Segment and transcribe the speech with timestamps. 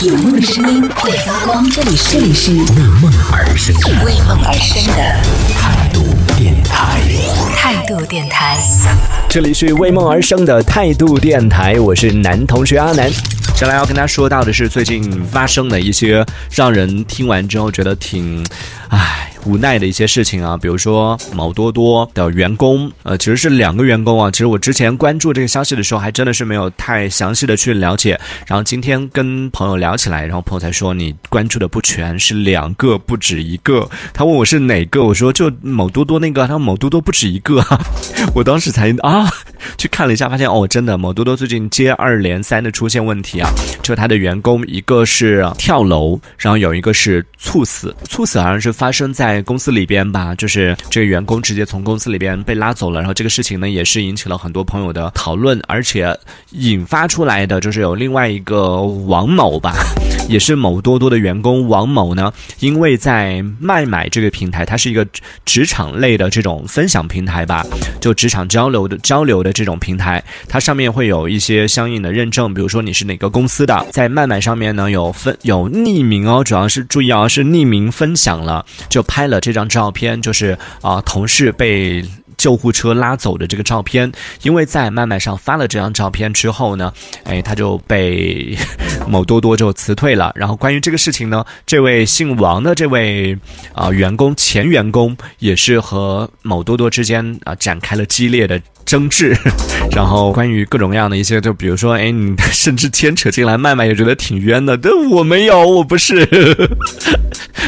[0.00, 2.60] 有梦的声音会发光，这里是这里是为
[3.02, 4.94] 梦而生的为梦而生的
[5.52, 6.04] 态度
[6.36, 7.00] 电台。
[7.56, 8.56] 态度电台。
[9.28, 13.10] 这里是为梦而生的态度电台，我是男同学阿南。
[13.10, 18.46] 接下来要跟大家说到的是最近发生的一些让人听完之后觉得挺，
[18.90, 19.32] 唉。
[19.48, 24.30] 无奈的一些事情啊，比如说某多多的员工，呃，其实是两个员工啊。
[24.30, 28.20] 其实我之前关注这个消息的时候，还真的是没有太详细的去了解。
[28.46, 33.88] 然后今天跟朋友聊起来，然后朋友才说你关注的不全，是两个不止一个。
[34.12, 36.42] 他问我是哪个，我说就某多多那个。
[36.42, 37.64] 他说某多多不止一个，
[38.34, 39.32] 我当时才啊
[39.78, 43.48] 去看了一下，发现哦，真的某多多最近接二连三的出现问题啊，
[43.82, 49.37] 就他的员工一个是跳楼，然后有一个是猝死，猝死好像是发生在。
[49.42, 56.18] 公司里边吧，就是这个员工直接从公司里边被拉走了，然后这个事情呢也是引起了很多朋友的讨论，而且
[56.52, 59.74] 引发出来的就是有另外一个王某吧，
[60.28, 65.06] 也是某多多的员工王某呢，因为在卖买这个平台，它是一个
[65.44, 67.64] 职场类的这种分享平台吧，
[68.00, 79.28] 就职场交流的交流的这种平台，它上面会有一些相应的认证，比如说你是哪个公司的，在卖买上面呢有分有匿名哦，主要是注意啊，是匿名分享了，就拍。
[79.28, 82.02] 了这张照片，就是啊，同事被
[82.38, 84.10] 救护车拉走的这个照片。
[84.42, 86.90] 因为在麦麦上发了这张照片之后呢，
[87.24, 88.56] 哎，他就被
[89.06, 90.32] 某多多就辞退了。
[90.34, 93.36] 然后关于这个事情呢，这位姓王的这位
[93.74, 98.58] 啊员工前员工也是和某多多之间啊展开了激烈的。
[98.88, 99.36] 争执，
[99.94, 104.78] 然后关于各种各样的一些，就比如说，哎，你甚至牵扯进来，麦麦也觉得挺冤的。
[104.78, 106.26] 但我没有，我不是，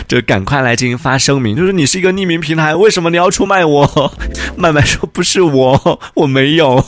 [0.09, 4.13] 就赶快来进行发声明，就是你是一个匿名平台，为什么你要出卖我？
[4.57, 6.85] 麦麦说不是我，我没有。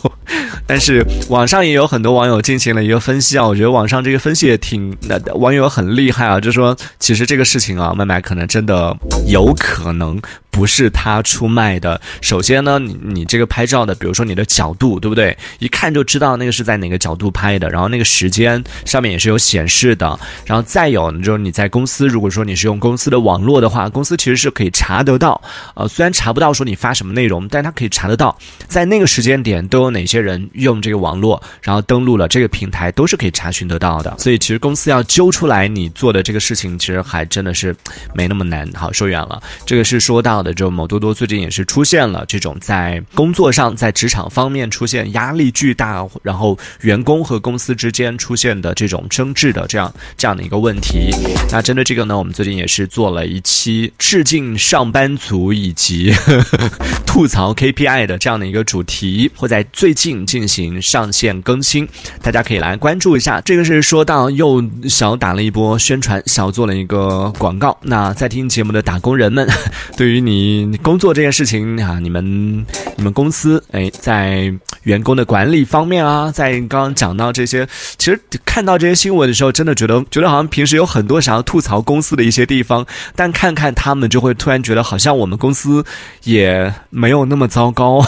[0.66, 10.20] 但是网上也有很多网友进行了一个分析啊，我觉得网上这个分析也挺，那网友很厉害啊，就说其实这个事情啊，麦麦可能真的有可能。
[10.52, 11.98] 不是他出卖的。
[12.20, 15.36] 首先呢，你你这个拍照的，比如说你的角度，对不对？
[15.58, 17.70] 一看就知道那个是在哪个角度拍的。
[17.70, 20.20] 然后那个时间上面也是有显示的。
[20.44, 25.40] 然后再有，就是你在公司，如果说你是用公司的网络的话，公司其实是可以查得到。
[25.74, 28.36] 呃，虽然查不到说你发什么内容，但它可以查得到，
[28.68, 34.14] 在那个时间点都有哪些人用这个网络，然后登录了这个平台，都是可以查询得到的。
[34.18, 37.74] 所以其实公司要揪出来你做的这个事情，其实还真的是
[38.12, 38.70] 没那么难。
[38.74, 40.41] 好，说远了，这个是说到。
[40.42, 51.10] 的就某多多最近也是出现了这种在工作上在职场方面出现压力巨大，然后员工和公司之间出现的这种争执的这样这样的一个问题。
[51.50, 56.12] 那针对这个呢，我们最近也是做了一期致敬上班族以及
[57.06, 61.88] 吐槽 KPI 的这样的一个主题，会在最近进行上线更新，
[62.20, 63.40] 大家可以来关注一下。
[63.42, 67.78] 这个是说到又小打了一波宣传，小做了一个广告。
[67.82, 69.48] 那在听节目的打工人们，
[69.96, 70.31] 对于你。
[70.32, 72.64] 你工作这件事情啊，你们
[72.96, 74.52] 你们公司哎，在
[74.84, 85.84] 员工的管理方面啊，在刚刚讲到这些，其实看到这些新闻的时候，真的觉得觉得好像平时有很多想要吐槽公司的一些地方，但看看他们，就会突然觉得好像我们公司
[86.24, 88.02] 也没有那么糟糕。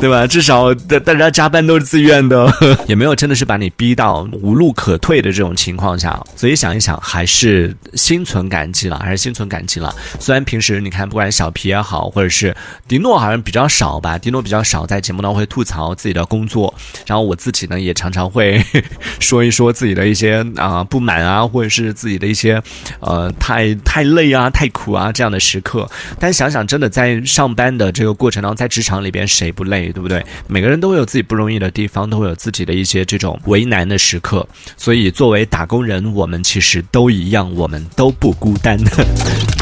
[0.00, 0.26] 对吧？
[0.26, 2.52] 至少大大家加班都是自愿的，
[2.88, 9.94] 也没有真的是把你逼到无路可退的这种情况下，所以想一想，还是心存感激了，还是心存感激了。
[10.18, 12.52] 虽然平时你看，不管小皮也好，或者是
[12.88, 16.74] 迪诺，好像比较少吧，迪诺比较少在节目当中会吐槽自己的工作，
[17.06, 18.60] 然后我自己呢，也常常会
[19.20, 22.60] 说一说自己的一些啊不满啊，或者是自己的一些
[22.98, 25.88] 呃太太累啊、太苦啊这样的时刻。
[26.18, 29.81] 但想想，真的在上班的这个过程当中，在职场里边，谁不累？
[29.90, 30.22] 对不对？
[30.46, 34.46] 每个人都会有自己不容易的地方，都会有自己的一些这种为难的时刻。
[34.76, 38.78] 所以，作为打工人，我们其实都一样，我们都不孤单。